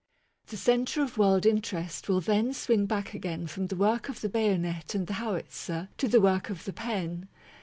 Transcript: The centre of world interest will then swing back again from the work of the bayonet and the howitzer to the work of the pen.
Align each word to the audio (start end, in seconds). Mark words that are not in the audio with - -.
The 0.47 0.57
centre 0.57 1.03
of 1.03 1.19
world 1.19 1.45
interest 1.45 2.09
will 2.09 2.21
then 2.21 2.53
swing 2.55 2.87
back 2.87 3.13
again 3.13 3.45
from 3.45 3.67
the 3.67 3.75
work 3.75 4.09
of 4.09 4.21
the 4.21 4.29
bayonet 4.29 4.95
and 4.95 5.05
the 5.05 5.13
howitzer 5.21 5.89
to 5.99 6.07
the 6.07 6.19
work 6.19 6.49
of 6.49 6.65
the 6.65 6.73
pen. 6.73 7.27